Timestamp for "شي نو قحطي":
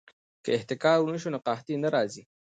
1.21-1.75